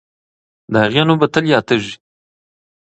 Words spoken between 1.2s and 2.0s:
به تل یادېږي.